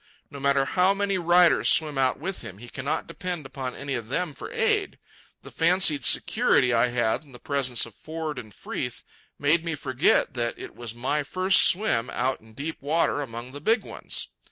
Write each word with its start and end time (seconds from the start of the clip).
No 0.31 0.39
matter 0.39 0.65
how 0.65 0.95
many 0.95 1.19
riders 1.19 1.69
swim 1.69 1.95
out 1.99 2.17
with 2.17 2.41
him, 2.43 2.57
he 2.57 2.69
cannot 2.69 3.05
depend 3.05 3.45
upon 3.45 3.75
any 3.75 3.93
of 3.93 4.09
them 4.09 4.33
for 4.33 4.51
aid. 4.51 4.97
The 5.43 5.51
fancied 5.51 6.05
security 6.05 6.73
I 6.73 6.87
had 6.87 7.23
in 7.23 7.33
the 7.33 7.37
presence 7.39 7.85
of 7.85 7.93
Ford 7.93 8.39
and 8.39 8.51
Freeth 8.51 9.03
made 9.37 9.63
me 9.63 9.75
forget 9.75 10.33
that 10.33 10.57
it 10.57 10.75
was 10.75 10.95
my 10.95 11.21
first 11.21 11.65
swim 11.67 12.09
out 12.09 12.41
in 12.41 12.53
deep 12.55 12.81
water 12.81 13.21
among 13.21 13.51
the 13.51 13.61
big 13.61 13.83
ones. 13.83 14.29